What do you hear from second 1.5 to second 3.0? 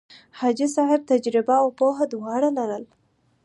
او پوه دواړه لرل.